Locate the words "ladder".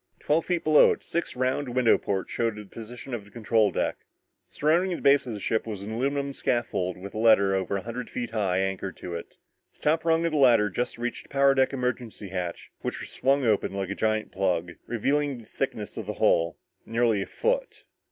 7.19-7.53, 10.39-10.71